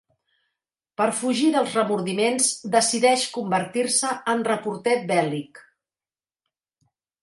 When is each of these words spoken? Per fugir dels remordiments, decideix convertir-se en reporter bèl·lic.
Per 1.01 1.05
fugir 1.17 1.49
dels 1.57 1.75
remordiments, 1.81 2.49
decideix 2.77 3.29
convertir-se 3.39 4.13
en 4.37 4.45
reporter 4.53 5.01
bèl·lic. 5.17 5.67